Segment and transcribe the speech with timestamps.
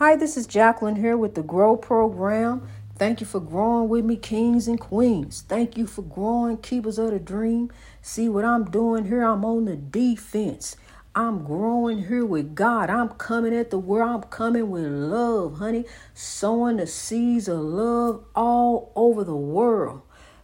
[0.00, 2.66] Hi, this is Jacqueline here with the Grow Program.
[2.96, 5.44] Thank you for growing with me, kings and queens.
[5.46, 7.70] Thank you for growing, keepers of the dream.
[8.00, 9.22] See what I'm doing here?
[9.22, 10.74] I'm on the defense.
[11.14, 12.88] I'm growing here with God.
[12.88, 14.24] I'm coming at the world.
[14.24, 15.84] I'm coming with love, honey.
[16.14, 20.00] Sowing the seeds of love all over the world.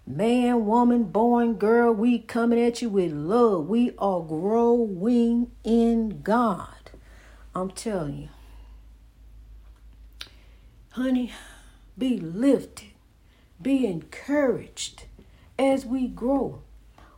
[0.06, 3.68] Man, woman, boy, girl, we coming at you with love.
[3.68, 6.90] We are growing in God.
[7.54, 8.35] I'm telling you.
[10.96, 11.30] Honey,
[11.98, 12.92] be lifted,
[13.60, 15.04] be encouraged
[15.58, 16.62] as we grow.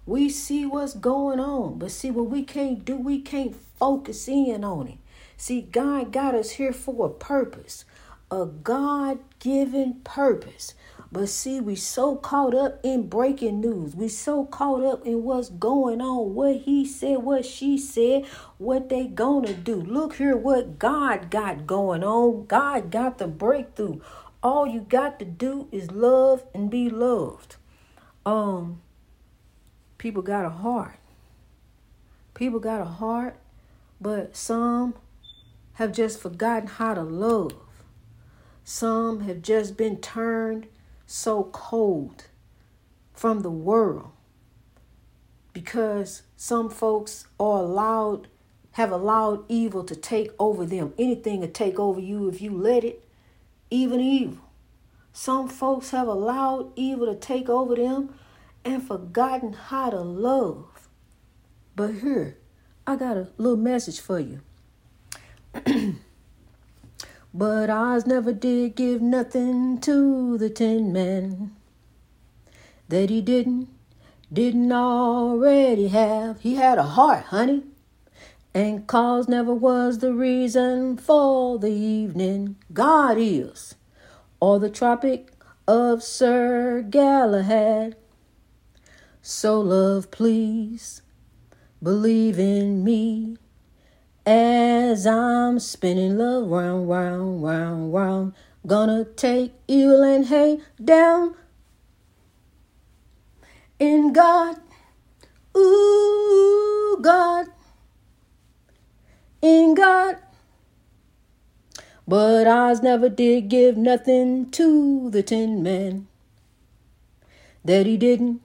[0.05, 4.65] We see what's going on, but see what we can't do, we can't focus in
[4.65, 4.99] on it.
[5.37, 7.85] See, God got us here for a purpose,
[8.33, 10.75] a God given purpose.
[11.11, 13.97] But see, we so caught up in breaking news.
[13.97, 18.27] We so caught up in what's going on, what he said, what she said,
[18.59, 19.77] what they gonna do.
[19.77, 22.45] Look here what God got going on.
[22.45, 24.01] God got the breakthrough.
[24.43, 27.57] All you got to do is love and be loved.
[28.27, 28.83] Um
[29.97, 30.99] people got a heart.
[32.35, 33.37] People got a heart,
[33.99, 34.95] but some
[35.75, 37.55] have just forgotten how to love.
[38.63, 40.67] Some have just been turned
[41.11, 42.27] so cold
[43.15, 44.11] from the world
[45.55, 48.29] because some folks are allowed
[48.73, 50.93] have allowed evil to take over them.
[50.99, 53.09] Anything to take over you if you let it
[53.71, 54.39] even evil.
[55.13, 58.15] Some folks have allowed evil to take over them
[58.65, 60.89] and forgotten how to love.
[61.75, 62.37] But here
[62.87, 64.41] i got a little message for you
[67.35, 71.55] But Oz never did give nothing to the Tin Man
[72.89, 73.69] that he didn't,
[74.33, 76.41] didn't already have.
[76.41, 77.65] He had a heart, honey,
[78.55, 82.57] and cause never was the reason for the evening.
[82.73, 83.75] God is,
[84.41, 85.33] or the Tropic
[85.67, 87.95] of Sir Galahad.
[89.21, 91.03] So love, please,
[91.83, 93.37] believe in me.
[94.29, 98.35] As I'm spinning love round, round, round, round,
[98.67, 101.35] gonna take evil and hate down
[103.81, 104.57] in God.
[105.57, 107.47] Ooh, God.
[109.43, 110.19] In God.
[112.09, 116.09] But Oz never did give nothing to the Tin Man
[117.65, 118.43] that he didn't,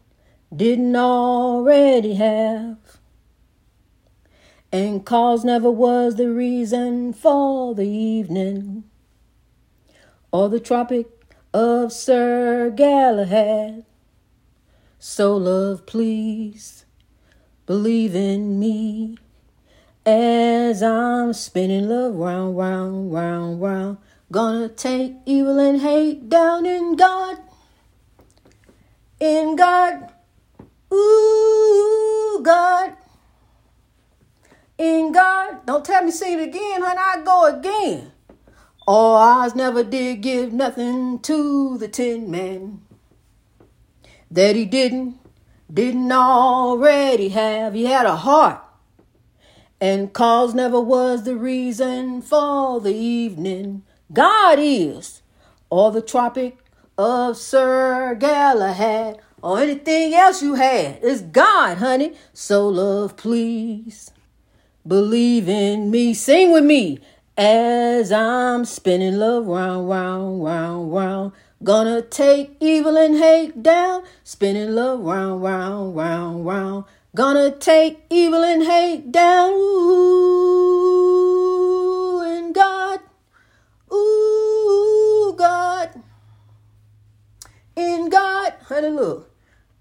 [0.56, 2.78] didn't already have
[4.74, 8.84] and cause never was the reason for the evening
[10.32, 11.06] or the tropic
[11.54, 13.86] of Sir Galahad.
[14.98, 16.86] So, love, please
[17.68, 19.20] believe in me
[20.08, 24.00] as I'm spinning love round, round, round, round.
[24.32, 27.38] Gonna take evil and hate down in God.
[29.20, 30.12] In God.
[30.92, 32.96] Ooh, God
[34.78, 35.66] in God.
[35.66, 37.00] Don't tell me sing it again, honey.
[37.00, 38.12] I go again.
[38.88, 42.82] Oh, I never did give nothing to the Tin Man
[44.30, 45.20] that he didn't,
[45.72, 47.76] didn't already have.
[47.76, 48.62] He had a heart,
[49.80, 53.84] and cause never was the reason for the evening.
[54.12, 55.22] God is,
[55.70, 56.58] or the Tropic
[56.98, 61.00] of Sir Galahad, or anything else you had.
[61.04, 62.16] It's God, honey.
[62.34, 64.13] So love, please.
[64.86, 66.14] Believe in me.
[66.14, 67.00] Sing with me
[67.38, 71.32] as I'm spinning love round, round, round, round.
[71.64, 76.84] Gonna take evil and hate down, spinning love round, round, round, round.
[77.16, 79.54] Gonna take evil and hate down.
[79.54, 80.20] Ooh,
[82.20, 83.00] and God,
[83.94, 85.92] ooh, God,
[87.78, 89.32] in God, honey, look,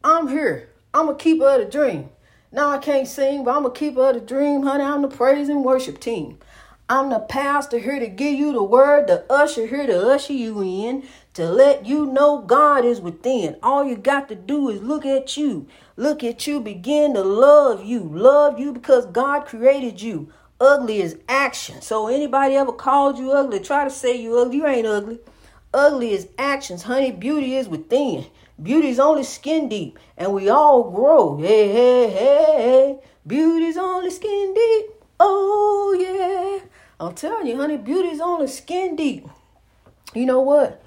[0.04, 0.69] I'm here.
[0.94, 2.10] I'm a keeper of the dream.
[2.54, 4.84] Now I can't sing, but I'm a keeper of the dream, honey.
[4.84, 6.38] I'm the praise and worship team.
[6.86, 10.62] I'm the pastor here to give you the word, the usher here to usher you
[10.62, 13.56] in, to let you know God is within.
[13.62, 15.66] All you got to do is look at you.
[15.96, 18.00] Look at you, begin to love you.
[18.00, 20.31] Love you because God created you.
[20.60, 21.81] Ugly is action.
[21.81, 25.20] So anybody ever called you ugly, try to say you ugly, you ain't ugly.
[25.72, 27.12] Ugly is actions, honey.
[27.12, 28.26] Beauty is within.
[28.62, 31.37] Beauty's only skin deep, and we all grow.
[31.38, 32.99] Hey, hey, hey, hey.
[33.26, 34.91] Beauty's only skin deep.
[35.19, 36.69] Oh, yeah.
[37.00, 39.26] I'm telling you, honey, beauty's only skin deep.
[40.14, 40.82] You know what?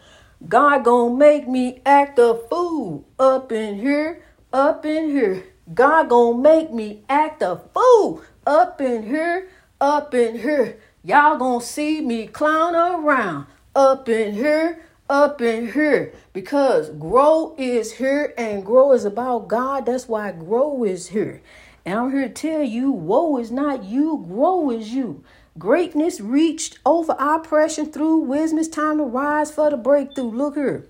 [0.47, 4.23] God gonna make me act a fool up in here,
[4.53, 5.43] up in here.
[5.73, 9.49] God gonna make me act a fool up in here,
[9.81, 10.79] up in here.
[11.03, 16.13] Y'all gonna see me clown around up in here, up in here.
[16.33, 19.85] Because grow is here and grow is about God.
[19.85, 21.41] That's why grow is here.
[21.85, 25.23] And I'm here to tell you, woe is not you, grow is you.
[25.57, 28.59] Greatness reached over oppression through wisdom.
[28.59, 30.31] It's time to rise for the breakthrough.
[30.31, 30.87] Look here.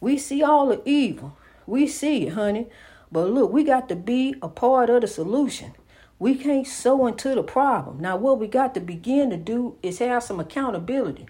[0.00, 1.36] We see all the evil.
[1.66, 2.68] We see it, honey.
[3.12, 5.74] But look, we got to be a part of the solution.
[6.18, 8.00] We can't sow into the problem.
[8.00, 11.26] Now, what we got to begin to do is have some accountability.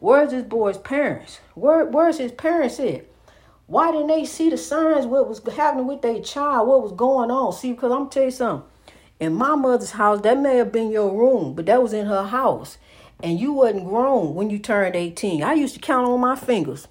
[0.00, 1.40] Where's this boy's parents?
[1.54, 3.06] Where, where's his parents at?
[3.66, 7.30] Why didn't they see the signs what was happening with their child, what was going
[7.30, 7.52] on?
[7.52, 8.68] See, because I'm tell you something.
[9.18, 12.24] In my mother's house, that may have been your room, but that was in her
[12.24, 12.78] house.
[13.22, 15.42] And you wasn't grown when you turned 18.
[15.42, 16.86] I used to count on my fingers.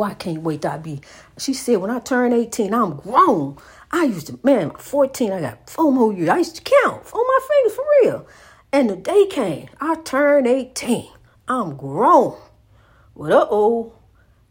[0.00, 1.00] I can't wait I be.
[1.38, 3.56] She said, when I turn 18, I'm grown.
[3.90, 6.28] I used to, man, 14, I got four more years.
[6.28, 8.26] I used to count on my fingers for real.
[8.72, 11.08] And the day came, I turned 18.
[11.52, 12.38] I'm grown.
[13.14, 13.92] Well, uh oh,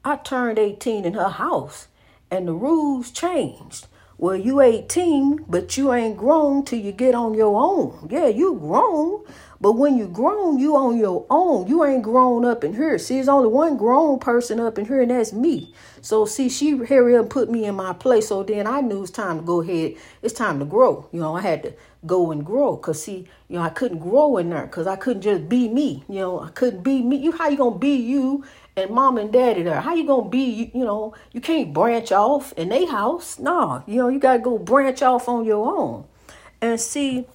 [0.06, 1.88] I turned 18 in her house
[2.30, 3.88] and the rules changed.
[4.20, 8.08] Well, you 18, but you ain't grown till you get on your own.
[8.12, 9.26] Yeah, you grown,
[9.60, 11.66] but when you grown, you on your own.
[11.66, 13.00] You ain't grown up in here.
[13.00, 15.74] See, there's only one grown person up in here, and that's me.
[16.02, 18.28] So see, she hurry up and put me in my place.
[18.28, 19.96] So then I knew it's time to go ahead.
[20.22, 21.10] It's time to grow.
[21.12, 21.74] You know, I had to
[22.06, 22.78] go and grow.
[22.78, 26.04] Cause see, you know, I couldn't grow in there because I couldn't just be me.
[26.10, 27.18] You know, I couldn't be me.
[27.18, 28.44] You how you gonna be you
[28.76, 29.82] and mom and daddy there?
[29.82, 33.40] How you gonna be you, you know, you can't branch off in a house.
[33.40, 36.06] No, you know, you gotta go branch off on your own.
[36.62, 37.26] And see,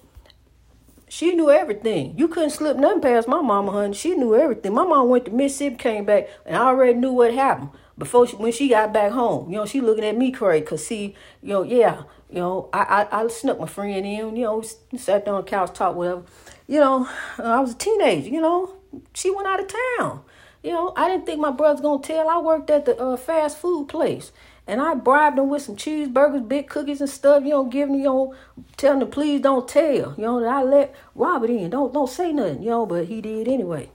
[1.09, 2.13] she knew everything.
[2.17, 3.93] You couldn't slip nothing past my mama, honey.
[3.93, 4.73] She knew everything.
[4.73, 8.35] My mom went to Mississippi, came back, and I already knew what happened before she,
[8.35, 9.49] when she got back home.
[9.51, 13.07] You know, she looking at me crazy because see, you know, yeah, you know, I,
[13.11, 14.35] I I snuck my friend in.
[14.35, 14.63] You know,
[14.97, 16.23] sat down on the couch, talk whatever.
[16.67, 18.29] You know, I was a teenager.
[18.29, 18.75] You know,
[19.13, 20.21] she went out of town.
[20.63, 22.29] You know, I didn't think my brother's gonna tell.
[22.29, 24.31] I worked at the uh, fast food place.
[24.69, 27.43] And I bribed them with some cheeseburgers, big cookies and stuff.
[27.43, 28.35] You know, giving you know,
[28.75, 30.13] telling them please don't tell.
[30.17, 31.69] You know, that I let Robert in.
[31.69, 33.89] Don't don't say nothing, you know, but he did anyway.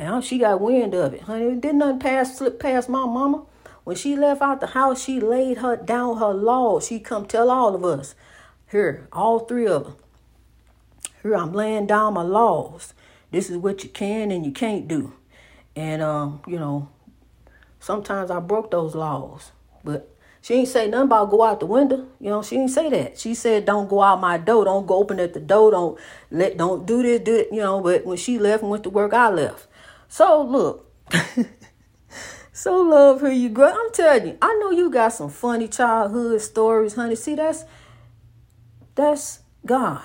[0.00, 1.20] And she got wind of it.
[1.20, 3.44] Honey, didn't nothing pass slip past my mama.
[3.84, 6.80] When she left out the house, she laid her down her law.
[6.80, 8.14] She come tell all of us.
[8.70, 9.96] Here, all three of them.
[11.22, 12.94] Here, I'm laying down my laws.
[13.30, 15.12] This is what you can and you can't do.
[15.76, 16.88] And um, you know,
[17.78, 19.52] sometimes I broke those laws.
[19.84, 20.08] But
[20.40, 22.06] she ain't say nothing about go out the window.
[22.18, 23.18] You know, she didn't say that.
[23.18, 24.64] She said, "Don't go out my door.
[24.64, 25.72] Don't go open at the door.
[25.72, 25.98] Don't
[26.30, 26.56] let.
[26.56, 27.20] Don't do this.
[27.20, 27.82] Do it." You know.
[27.82, 29.66] But when she left and went to work, I left.
[30.10, 30.92] So look.
[32.52, 33.64] so love here you go.
[33.64, 37.14] I'm telling you, I know you got some funny childhood stories, honey.
[37.14, 37.64] See, that's
[38.96, 40.02] that's God.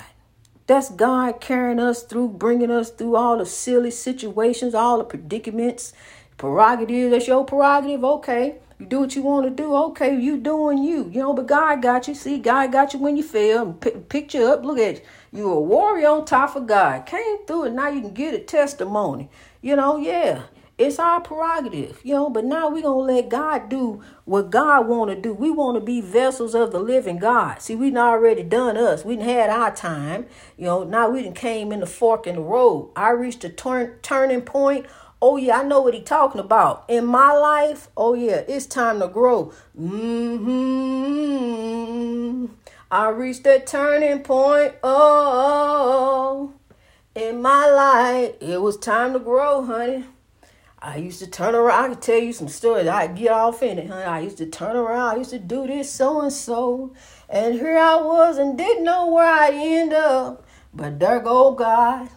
[0.68, 5.92] That's God carrying us through, bringing us through all the silly situations, all the predicaments,
[6.38, 7.10] prerogatives.
[7.10, 8.58] That's your prerogative, okay.
[8.78, 9.74] You do what you want to do.
[9.74, 11.10] Okay, you doing you.
[11.10, 12.14] You know, but God got you.
[12.14, 13.62] See, God got you when you fail.
[13.62, 14.66] and picked you up.
[14.66, 15.02] Look at you.
[15.32, 17.06] You a warrior on top of God.
[17.06, 17.74] Came through it.
[17.74, 19.30] Now you can get a testimony.
[19.66, 20.44] You know, yeah.
[20.78, 24.88] It's our prerogative, you know, but now we're going to let God do what God
[24.88, 25.34] want to do.
[25.34, 27.62] We want to be vessels of the living God.
[27.62, 29.04] See, we not already done us.
[29.04, 30.28] We done had our time.
[30.58, 32.92] You know, now we done came in the fork in the road.
[32.96, 34.86] I reached a turn, turning point
[35.22, 36.84] Oh yeah, I know what he talking about.
[36.88, 39.54] In my life, oh yeah, it's time to grow.
[39.80, 40.76] Mm-hmm.
[42.92, 44.76] I reached that turning point.
[44.84, 46.54] Oh,
[47.16, 50.04] in my life, it was time to grow, honey.
[50.80, 51.86] I used to turn around.
[51.86, 52.88] I could tell you some stories.
[52.88, 54.04] I get off in it, honey.
[54.04, 55.16] I used to turn around.
[55.16, 56.94] I used to do this so and so,
[57.30, 60.46] and here I was, and didn't know where I'd end up.
[60.74, 62.10] But there go God.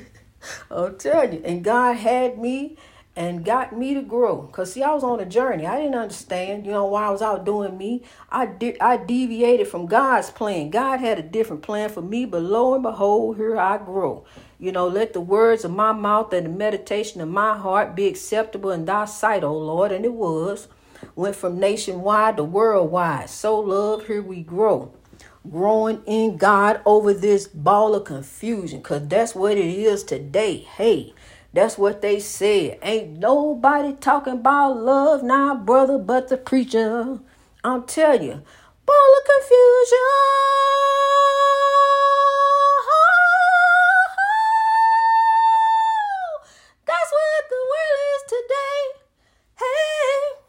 [0.70, 1.42] I'm telling you.
[1.44, 2.76] And God had me
[3.16, 4.42] and got me to grow.
[4.52, 5.66] Cause see, I was on a journey.
[5.66, 8.02] I didn't understand, you know, why I was out doing me.
[8.30, 10.68] I did I deviated from God's plan.
[10.68, 14.26] God had a different plan for me, but lo and behold, here I grow.
[14.58, 18.06] You know, let the words of my mouth and the meditation of my heart be
[18.06, 19.92] acceptable in thy sight, O Lord.
[19.92, 20.68] And it was.
[21.14, 23.30] Went from nationwide to worldwide.
[23.30, 24.92] So love, here we grow
[25.50, 30.58] growing in God over this ball of confusion because that's what it is today.
[30.58, 31.14] Hey,
[31.56, 32.78] that's what they said.
[32.82, 37.18] Ain't nobody talking about love now, brother, but the preacher.
[37.64, 38.42] I'm telling you,
[38.84, 39.98] ball of confusion.
[46.84, 48.82] That's what the world is today.
[49.58, 50.42] Hey,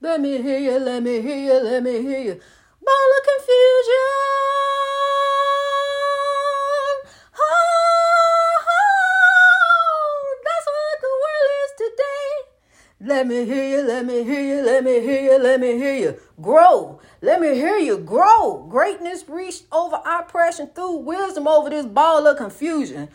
[0.00, 2.40] let me hear you, let me hear you, let me hear you
[21.48, 23.08] over this ball of confusion.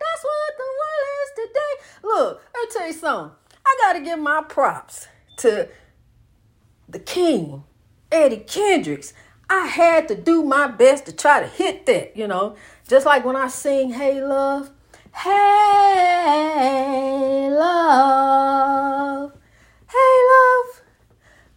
[0.00, 1.74] That's what the world is today.
[2.04, 3.36] Look, let me tell you something.
[3.66, 5.08] I got to give my props
[5.38, 5.68] to
[6.88, 7.64] the king,
[8.10, 9.14] Eddie Kendricks.
[9.48, 12.56] I had to do my best to try to hit that, you know.
[12.88, 14.70] Just like when I sing Hey Love,
[15.14, 15.30] Hey
[17.50, 19.32] Love,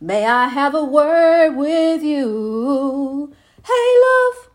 [0.05, 3.33] may I have a word with you?
[3.63, 4.49] Hey Love,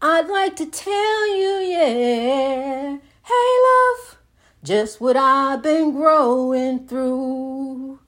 [0.00, 4.16] I'd like to tell you, yeah, Hey Love,
[4.64, 8.00] just what I've been growing through.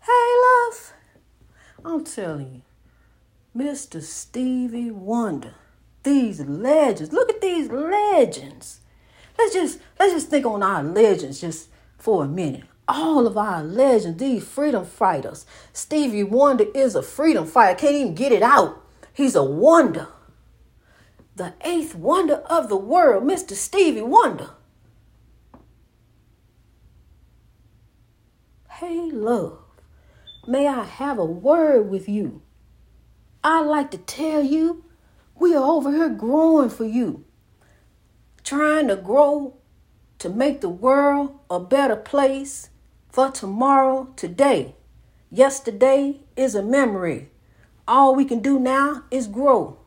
[0.00, 0.94] Hey Love,
[1.84, 2.62] I'm telling you.
[3.54, 4.00] Mr.
[4.00, 5.54] Stevie Wonder.
[6.02, 7.12] These legends.
[7.12, 8.80] Look at these legends.
[9.36, 12.69] Let's just let's just think on our legends just for a minute.
[12.92, 15.46] All of our legends, these freedom fighters.
[15.72, 17.78] Stevie Wonder is a freedom fighter.
[17.78, 18.84] Can't even get it out.
[19.12, 20.08] He's a wonder.
[21.36, 23.52] The eighth wonder of the world, Mr.
[23.52, 24.50] Stevie Wonder.
[28.68, 29.60] Hey, love,
[30.48, 32.42] may I have a word with you?
[33.44, 34.84] I like to tell you,
[35.36, 37.24] we are over here growing for you,
[38.42, 39.58] trying to grow
[40.18, 42.69] to make the world a better place
[43.10, 44.74] for tomorrow, today.
[45.30, 47.30] Yesterday is a memory.
[47.86, 49.78] All we can do now is grow.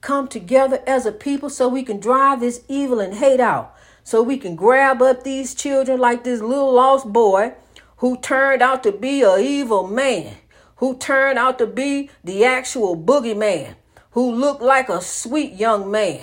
[0.00, 3.74] Come together as a people so we can drive this evil and hate out.
[4.04, 7.54] So we can grab up these children like this little lost boy
[7.98, 10.36] who turned out to be an evil man
[10.76, 13.74] who turned out to be the actual boogeyman,
[14.12, 16.22] who looked like a sweet young man,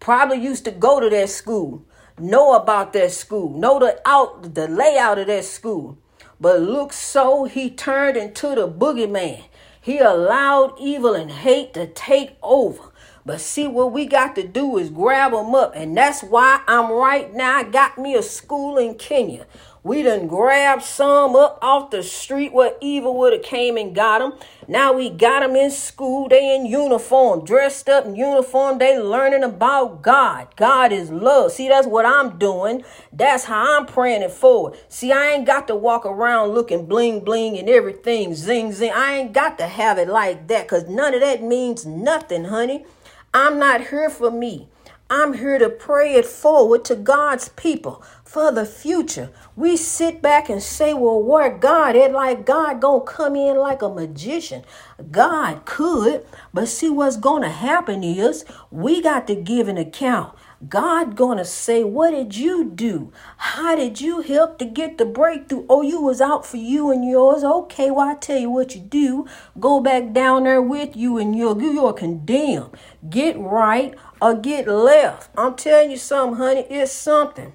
[0.00, 1.84] probably used to go to that school,
[2.18, 5.98] know about that school, know the out the layout of that school.
[6.40, 9.44] But look so he turned into the boogeyman.
[9.80, 12.90] He allowed evil and hate to take over.
[13.26, 15.72] But see, what we got to do is grab them up.
[15.74, 17.56] And that's why I'm right now.
[17.58, 19.46] I got me a school in Kenya
[19.84, 24.20] we done grabbed some up off the street where evil would have came and got
[24.20, 24.32] them.
[24.66, 26.26] Now we got them in school.
[26.26, 28.78] They in uniform, dressed up in uniform.
[28.78, 30.48] They learning about God.
[30.56, 31.52] God is love.
[31.52, 32.82] See, that's what I'm doing.
[33.12, 34.78] That's how I'm praying it forward.
[34.88, 38.90] See, I ain't got to walk around looking bling bling and everything zing zing.
[38.94, 42.86] I ain't got to have it like that because none of that means nothing, honey.
[43.34, 44.68] I'm not here for me.
[45.16, 49.30] I'm here to pray it forward to God's people for the future.
[49.54, 53.80] We sit back and say, well, where God it like God gonna come in like
[53.80, 54.64] a magician.
[55.12, 60.36] God could, but see what's gonna happen is we got to give an account.
[60.68, 63.12] God gonna say, what did you do?
[63.36, 65.66] How did you help to get the breakthrough?
[65.68, 67.44] Oh, you was out for you and yours.
[67.44, 69.26] Okay, well, I tell you what you do.
[69.60, 72.70] Go back down there with you and you're, you're condemned.
[73.08, 75.30] Get right or get left.
[75.36, 76.66] I'm telling you something, honey.
[76.70, 77.54] It's something.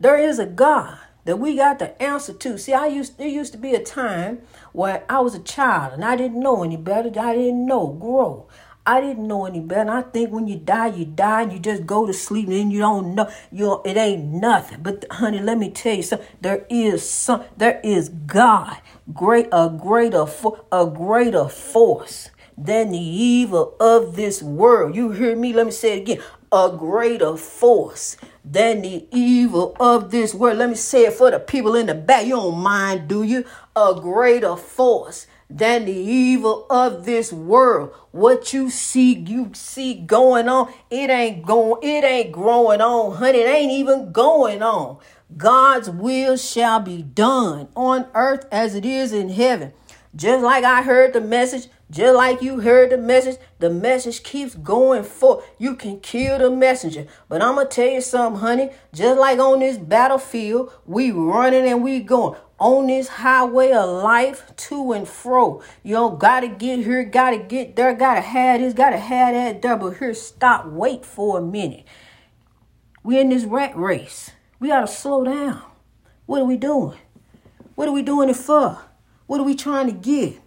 [0.00, 2.58] There is a God that we got to answer to.
[2.58, 4.42] See, I used there used to be a time
[4.72, 7.08] where I was a child and I didn't know any better.
[7.18, 8.48] I didn't know grow.
[8.86, 9.90] I didn't know any better.
[9.90, 12.80] I think when you die, you die and you just go to sleep and you
[12.80, 13.30] don't know.
[13.50, 14.82] You it ain't nothing.
[14.82, 16.28] But honey, let me tell you something.
[16.40, 17.44] There is some.
[17.56, 18.76] There is God,
[19.12, 20.26] great a greater
[20.70, 24.94] a greater force than the evil of this world.
[24.94, 25.52] You hear me?
[25.52, 26.22] Let me say it again.
[26.52, 30.58] A greater force than the evil of this world.
[30.58, 32.26] Let me say it for the people in the back.
[32.26, 33.44] You don't mind, do you?
[33.74, 37.92] A greater force than the evil of this world.
[38.12, 43.38] What you see, you see going on, it ain't going, it ain't growing on, honey.
[43.38, 44.98] It ain't even going on.
[45.36, 49.72] God's will shall be done on earth as it is in heaven.
[50.14, 54.56] Just like I heard the message, just like you heard the message, the message keeps
[54.56, 55.44] going forth.
[55.58, 57.06] You can kill the messenger.
[57.28, 58.70] But I'm going to tell you something, honey.
[58.92, 64.56] Just like on this battlefield, we running and we going on this highway of life
[64.56, 65.62] to and fro.
[65.84, 69.76] You know, gotta get here, gotta get there, gotta have this, gotta have that there.
[69.76, 71.84] But here, stop, wait for a minute.
[73.04, 74.32] We in this rat race.
[74.58, 75.62] We gotta slow down.
[76.26, 76.98] What are we doing?
[77.76, 78.80] What are we doing it for?
[79.26, 80.40] What are we trying to get?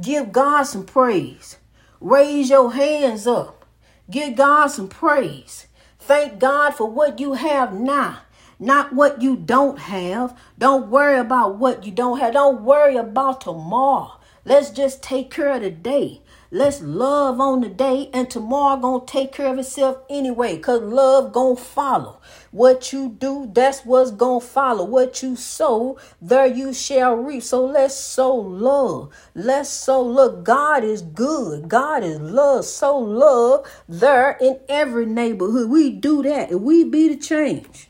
[0.00, 1.58] Give God some praise.
[2.00, 3.64] Raise your hands up.
[4.10, 5.66] Give God some praise.
[6.00, 8.18] Thank God for what you have now,
[8.58, 10.36] not what you don't have.
[10.58, 12.34] Don't worry about what you don't have.
[12.34, 14.18] Don't worry about tomorrow.
[14.44, 16.20] Let's just take care of today.
[16.50, 20.58] Let's love on the day and tomorrow gonna take care of itself anyway.
[20.58, 22.20] Cause love gonna follow.
[22.54, 24.84] What you do, that's what's gonna follow.
[24.84, 27.42] What you sow, there you shall reap.
[27.42, 29.12] So let's sow love.
[29.34, 30.44] Let's sow love.
[30.44, 31.68] God is good.
[31.68, 32.64] God is love.
[32.64, 35.68] So love there in every neighborhood.
[35.68, 36.52] We do that.
[36.52, 37.88] If we be the change,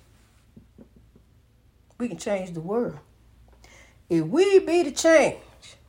[1.98, 3.00] we can change the world.
[4.08, 5.40] If we be the change,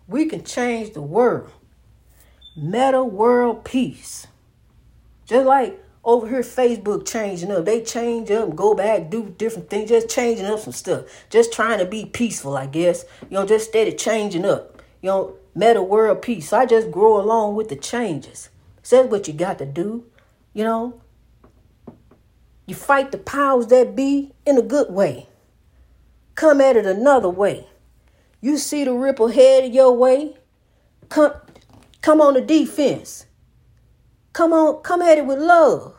[0.05, 1.50] we can change the world.
[2.58, 4.27] Meta world peace.
[5.25, 7.66] Just like over here, Facebook changing up.
[7.66, 11.06] They change up, go back, do different things, just changing up some stuff.
[11.32, 13.04] Just trying to be peaceful, I guess.
[13.24, 14.82] You know, just steady changing up.
[15.02, 16.50] You know, meta world peace.
[16.50, 18.50] So I just grow along with the changes.
[18.84, 20.06] Says what you got to do.
[20.54, 21.02] You know,
[22.68, 25.28] you fight the powers that be in a good way.
[26.36, 27.68] Come at it another way.
[28.42, 30.38] You see the ripple headed your way.
[31.10, 31.34] Come,
[32.02, 33.26] come on the defense.
[34.36, 35.96] Come on, come at it with love.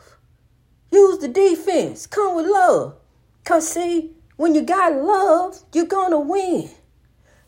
[0.91, 2.05] Use the defense.
[2.05, 2.93] Come with love.
[3.43, 6.69] Cause see, when you got love, you're gonna win.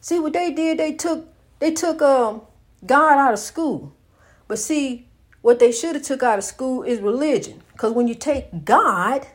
[0.02, 0.80] See what they did?
[0.80, 2.42] They took they took um
[2.84, 3.94] God out of school.
[4.48, 5.08] But see,
[5.44, 7.62] what they should have took out of school is religion.
[7.78, 9.28] Cause when you take God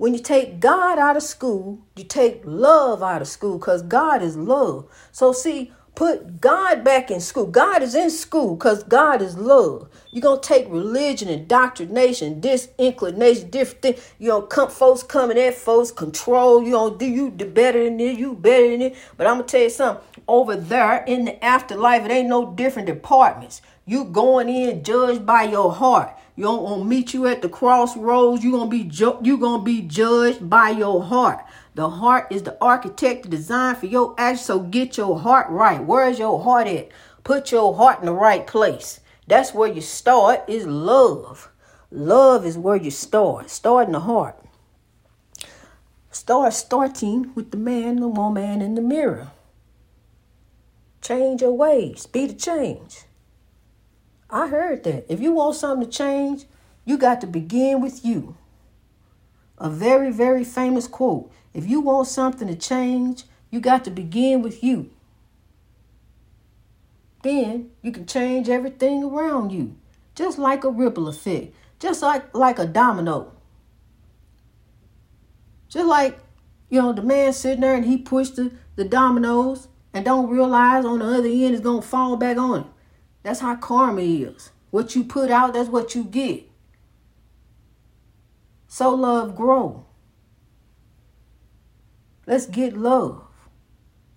[0.00, 4.22] when you take God out of school, you take love out of school because God
[4.22, 4.88] is love.
[5.12, 7.46] So, see, put God back in school.
[7.46, 9.88] God is in school because God is love.
[10.10, 14.12] You're to take religion, indoctrination, disinclination, different things.
[14.18, 16.62] You know, come, folks coming at folks, control.
[16.62, 18.96] You know, do you do better than this, you better than it.
[19.16, 20.04] But I'm to tell you something.
[20.28, 23.62] Over there in the afterlife, it ain't no different departments.
[23.84, 26.16] You going in judged by your heart.
[26.36, 28.44] You don't want to meet you at the crossroads.
[28.44, 31.44] You gonna be ju- you gonna be judged by your heart.
[31.80, 34.44] The heart is the architect designed for your action.
[34.44, 35.82] So get your heart right.
[35.82, 36.90] Where's your heart at?
[37.24, 39.00] Put your heart in the right place.
[39.26, 40.44] That's where you start.
[40.46, 41.50] Is love.
[41.90, 43.48] Love is where you start.
[43.48, 44.38] Start in the heart.
[46.10, 49.30] Start starting with the man, the woman in the mirror.
[51.00, 52.04] Change your ways.
[52.04, 53.04] Be the change.
[54.28, 55.10] I heard that.
[55.10, 56.44] If you want something to change,
[56.84, 58.36] you got to begin with you.
[59.56, 61.32] A very, very famous quote.
[61.52, 64.90] If you want something to change, you got to begin with you.
[67.22, 69.76] Then you can change everything around you.
[70.14, 71.54] Just like a ripple effect.
[71.78, 73.32] Just like, like a domino.
[75.68, 76.18] Just like,
[76.68, 80.84] you know, the man sitting there and he pushed the, the dominoes and don't realize
[80.84, 82.70] on the other end is going to fall back on him.
[83.22, 84.50] That's how karma is.
[84.70, 86.48] What you put out, that's what you get.
[88.68, 89.84] So love grow.
[92.30, 93.24] Let's get love.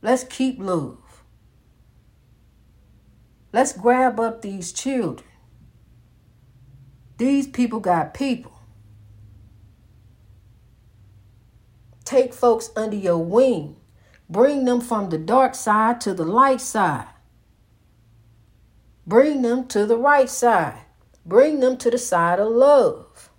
[0.03, 1.23] Let's keep love.
[3.51, 5.27] Let's grab up these children.
[7.17, 8.53] These people got people.
[12.05, 13.77] Take folks under your wing.
[14.29, 17.07] Bring them from the dark side to the light side.
[19.07, 20.81] Bring them to the right side.
[21.25, 23.31] Bring them to the side of love.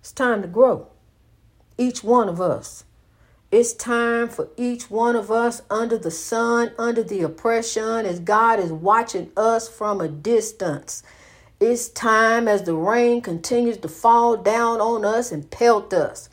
[0.00, 0.90] It's time to grow.
[1.78, 2.84] Each one of us.
[3.52, 8.58] It's time for each one of us under the sun, under the oppression, as God
[8.58, 11.02] is watching us from a distance.
[11.60, 16.28] It's time as the rain continues to fall down on us and pelt us.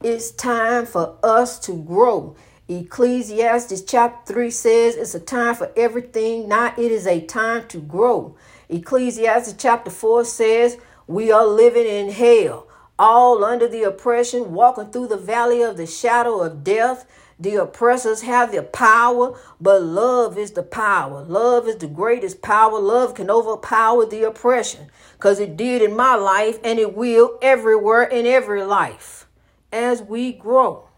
[0.00, 2.36] It's time for us to grow.
[2.68, 7.78] Ecclesiastes chapter 3 says it's a time for everything, now it is a time to
[7.78, 8.36] grow.
[8.68, 12.67] Ecclesiastes chapter 4 says we are living in hell,
[12.98, 17.06] all under the oppression, walking through the valley of the shadow of death.
[17.40, 21.22] The oppressors have the power, but love is the power.
[21.22, 22.80] Love is the greatest power.
[22.80, 28.02] Love can overpower the oppression because it did in my life and it will everywhere
[28.02, 29.26] in every life
[29.72, 30.88] as we grow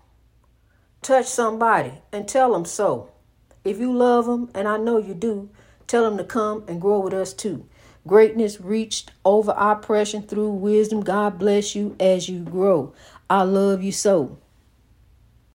[1.02, 3.10] touch somebody and tell them so.
[3.64, 5.50] If you love them, and I know you do,
[5.86, 7.66] tell them to come and grow with us too.
[8.10, 11.00] Greatness reached over oppression through wisdom.
[11.00, 12.92] God bless you as you grow.
[13.30, 14.36] I love you so.